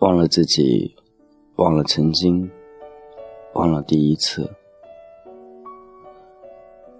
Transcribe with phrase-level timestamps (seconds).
[0.00, 0.94] 忘了自己，
[1.56, 2.48] 忘了曾经，
[3.54, 4.48] 忘了第一次。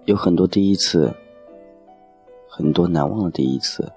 [0.05, 1.13] 有很多第一次，
[2.47, 3.91] 很多难忘的第一次。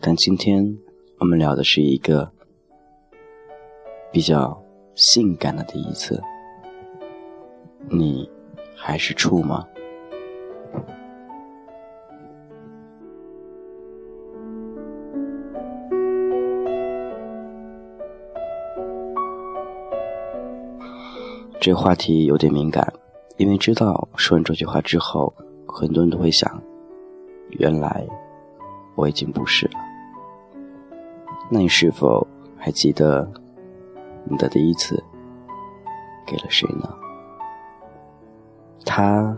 [0.00, 0.78] 但今天
[1.18, 2.30] 我们聊的是一个
[4.12, 4.62] 比较
[5.00, 6.22] 性感的第一次。
[7.88, 8.30] 你
[8.76, 9.66] 还是处吗？
[21.58, 22.92] 这话题有点敏感，
[23.38, 25.32] 因为知道说完这句话之后，
[25.66, 26.62] 很多人都会想：
[27.52, 28.06] 原来
[28.96, 29.72] 我已经不是了。
[31.50, 32.26] 那你是否
[32.58, 33.30] 还记得
[34.30, 35.02] 你的第一次
[36.24, 36.88] 给了谁呢？
[38.86, 39.36] 他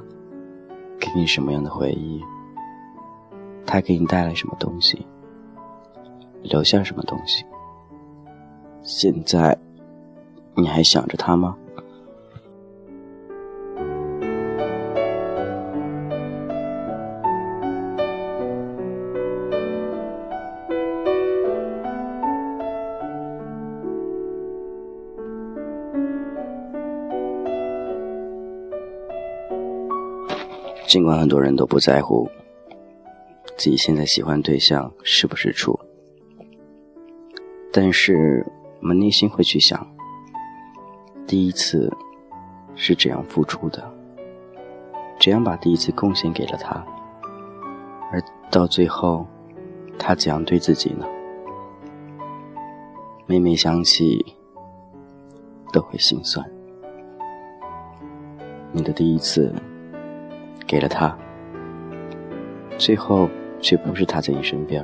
[1.00, 2.22] 给你什么样的回忆？
[3.66, 5.06] 他给你带来什么东西？
[6.42, 7.46] 留下什么东西？
[8.82, 9.58] 现在
[10.54, 11.56] 你还想着他吗？
[30.92, 32.28] 尽管很多人都不在乎
[33.56, 35.80] 自己现在喜欢对象是不是处，
[37.72, 38.46] 但是
[38.82, 39.86] 我们内心会去想，
[41.26, 41.90] 第一次
[42.74, 43.90] 是怎样付出的，
[45.18, 46.84] 怎样把第一次贡献给了他，
[48.12, 49.26] 而到最后，
[49.98, 51.06] 他怎样对自己呢？
[53.24, 54.22] 每每想起，
[55.72, 56.46] 都会心酸。
[58.72, 59.50] 你的第一次。
[60.72, 61.14] 给了他，
[62.78, 63.28] 最后
[63.60, 64.82] 却不是他在你身边，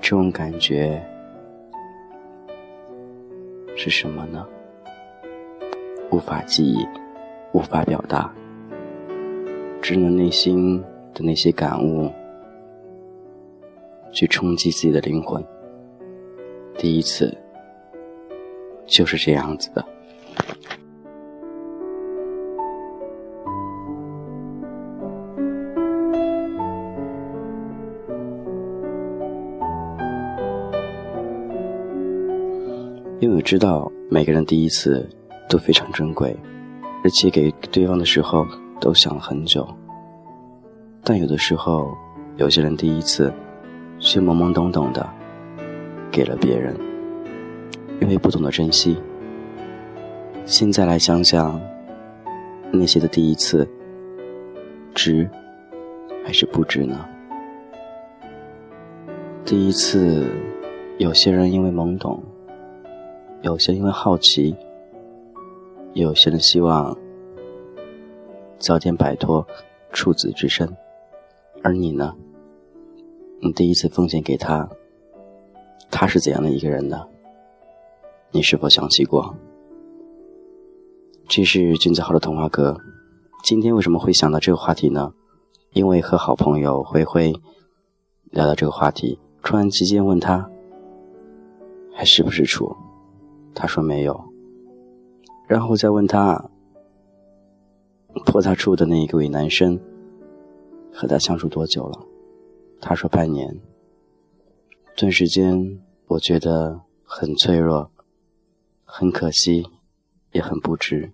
[0.00, 1.04] 这种感觉
[3.74, 4.46] 是什么呢？
[6.12, 6.86] 无法记忆，
[7.50, 8.32] 无法表达，
[9.82, 10.80] 只能内心
[11.12, 12.08] 的那些感悟
[14.12, 15.44] 去冲击自己的灵魂。
[16.78, 17.36] 第一次
[18.86, 19.84] 就是这样子的。
[33.18, 35.08] 因为我知道每个人第一次
[35.48, 36.36] 都非常珍贵，
[37.02, 38.46] 而且给对方的时候
[38.78, 39.66] 都想了很久。
[41.02, 41.96] 但有的时候，
[42.36, 43.32] 有些人第一次
[43.98, 45.08] 却懵懵懂懂的
[46.10, 46.76] 给了别人，
[48.02, 48.98] 因为不懂得珍惜。
[50.44, 51.58] 现在来想想，
[52.70, 53.66] 那些的第一次，
[54.94, 55.26] 值
[56.22, 57.08] 还是不值呢？
[59.42, 60.28] 第一次，
[60.98, 62.22] 有些人因为懵懂。
[63.46, 64.56] 有些因为好奇，
[65.92, 66.98] 有些人希望
[68.58, 69.46] 早点摆脱
[69.92, 70.76] 处子之身，
[71.62, 72.12] 而你呢？
[73.40, 74.68] 你第一次奉献给他，
[75.92, 77.06] 他是怎样的一个人呢？
[78.32, 79.32] 你是否想起过？
[81.28, 82.76] 这是君子号的童话哥，
[83.44, 85.12] 今天为什么会想到这个话题呢？
[85.72, 87.32] 因为和好朋友灰灰
[88.24, 90.50] 聊到这个话题，突然之间问他，
[91.94, 92.74] 还是不是处？
[93.58, 94.22] 他说没有，
[95.48, 96.50] 然后再问他，
[98.26, 99.80] 泼他处的那一个位男生，
[100.92, 102.06] 和他相处多久了？
[102.82, 103.58] 他说半年。
[104.94, 107.90] 顿时间，我觉得很脆弱，
[108.84, 109.66] 很可惜，
[110.32, 111.12] 也很不值，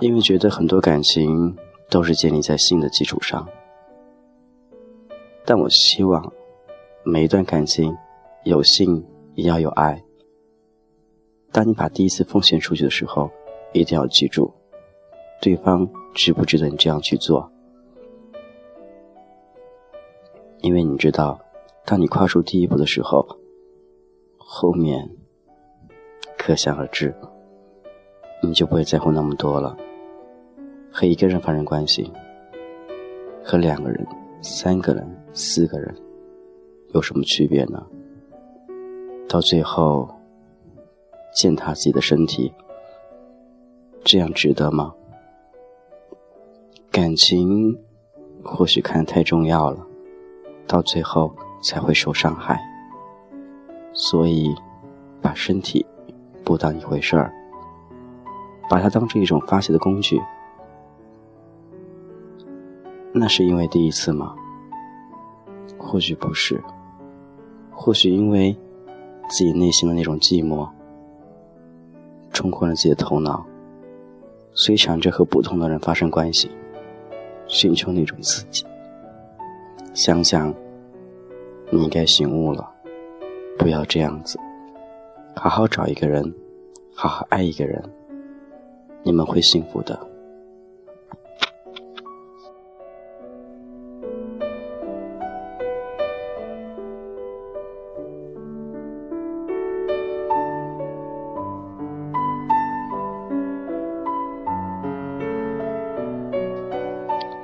[0.00, 1.54] 因为觉得很多感情
[1.90, 3.46] 都是建立在性的基础上，
[5.44, 6.32] 但我希望
[7.04, 7.94] 每一段感情
[8.44, 9.04] 有性。
[9.36, 10.02] 也要有爱。
[11.52, 13.30] 当你把第一次奉献出去的时候，
[13.72, 14.52] 一定要记住，
[15.40, 17.50] 对方值不值得你这样去做。
[20.62, 21.38] 因为你知道，
[21.84, 23.24] 当你跨出第一步的时候，
[24.36, 25.08] 后面
[26.36, 27.14] 可想而知，
[28.42, 29.76] 你就不会在乎那么多了。
[30.90, 32.10] 和一个人发生关系，
[33.44, 34.06] 和两个人、
[34.40, 35.94] 三个人、四个人，
[36.94, 37.86] 有什么区别呢？
[39.28, 40.08] 到最后，
[41.34, 42.52] 践踏自己的身体，
[44.04, 44.94] 这样值得吗？
[46.92, 47.76] 感情
[48.44, 49.84] 或许看得太重要了，
[50.66, 52.60] 到最后才会受伤害。
[53.92, 54.54] 所以，
[55.20, 55.84] 把身体
[56.44, 57.32] 不当一回事儿，
[58.70, 60.20] 把它当成一种发泄的工具。
[63.12, 64.36] 那是因为第一次吗？
[65.76, 66.62] 或许不是，
[67.72, 68.56] 或许因为
[69.28, 70.68] 自己内心的那种寂寞
[72.32, 73.44] 冲昏了自己的头脑，
[74.52, 76.50] 所以想着和不同的人发生关系，
[77.46, 78.64] 寻求那种刺激。
[79.94, 80.54] 想想，
[81.70, 82.68] 你应该醒悟了，
[83.58, 84.38] 不要这样子，
[85.34, 86.34] 好好找一个人，
[86.94, 87.82] 好好爱一个人，
[89.02, 89.98] 你们会幸福的。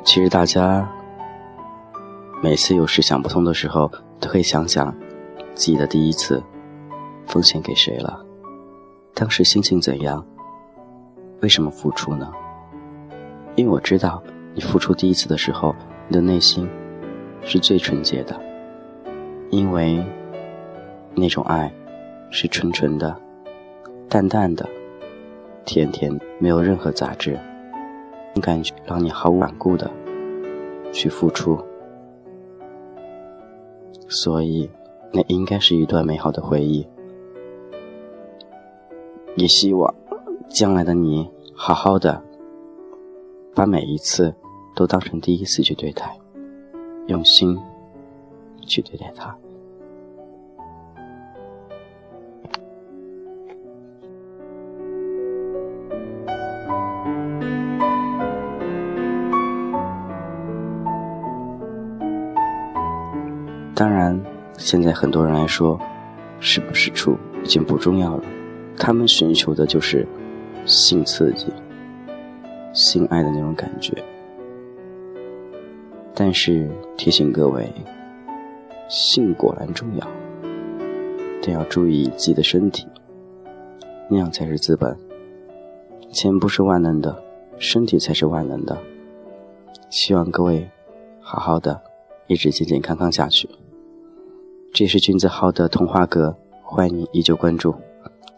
[0.05, 0.87] 其实大家
[2.43, 3.91] 每次有事想不通的时候，
[4.21, 4.95] 都可以想想
[5.55, 6.43] 自己的第一次
[7.27, 8.25] 奉献给谁了，
[9.15, 10.25] 当时心情怎样，
[11.41, 12.31] 为什么付出呢？
[13.55, 14.23] 因为我知道
[14.55, 15.75] 你付出第一次的时候，
[16.09, 16.69] 你的内心
[17.43, 18.39] 是最纯洁的，
[19.51, 20.05] 因为
[21.15, 21.73] 那种爱
[22.31, 23.17] 是纯纯的、
[24.09, 24.69] 淡淡的、
[25.65, 27.39] 甜甜，没有任何杂质，
[28.41, 29.91] 感觉让你毫无顽固的。
[30.95, 31.59] 去付出，
[34.09, 34.71] 所以
[35.11, 36.87] 那应该是一段美好的回忆。
[39.35, 39.95] 也希望
[40.51, 42.23] 将来的你好好的，
[43.55, 44.35] 把每一次
[44.77, 46.15] 都当成第一次去对待，
[47.07, 47.59] 用心
[48.67, 49.35] 去对待它。
[63.83, 64.17] 当然，
[64.57, 65.77] 现在很多人来说，
[66.39, 68.23] 是不是处已经不重要了，
[68.79, 70.07] 他们寻求的就是
[70.65, 71.53] 性刺激、
[72.73, 73.93] 性爱的那种感觉。
[76.15, 77.73] 但是提醒各位，
[78.89, 80.07] 性果然重要，
[81.43, 82.87] 但要注意自己的身体，
[84.09, 84.97] 那样才是资本。
[86.13, 87.21] 钱不是万能的，
[87.59, 88.79] 身体才是万能的。
[89.91, 90.71] 希望各位
[91.21, 91.81] 好好的，
[92.29, 93.51] 一直健健康康下去。
[94.75, 97.75] 这是君子号的童话阁，欢迎你依旧关注。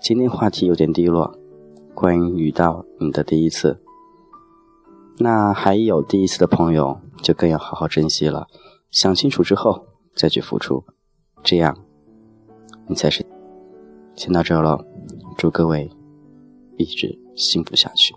[0.00, 1.32] 今天话题有点低落，
[1.94, 3.80] 关于遇到你的第一次。
[5.18, 8.48] 那还有第一次的朋友，就更要好好珍惜了。
[8.90, 9.86] 想清楚之后
[10.16, 10.82] 再去付出，
[11.44, 11.78] 这样
[12.88, 13.24] 你才是。
[14.16, 14.84] 先到这了，
[15.38, 15.88] 祝各位
[16.76, 18.12] 一直幸福下去。